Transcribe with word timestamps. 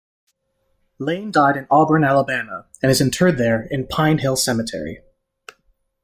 Lane 0.97 1.29
died 1.29 1.57
in 1.57 1.67
Auburn, 1.69 2.03
Alabama, 2.03 2.65
and 2.81 2.89
is 2.91 3.01
interred 3.01 3.37
there 3.37 3.67
in 3.69 3.85
Pine 3.85 4.17
Hill 4.17 4.35
Cemetery. 4.35 5.03